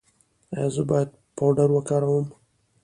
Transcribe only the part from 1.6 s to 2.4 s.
وکاروم؟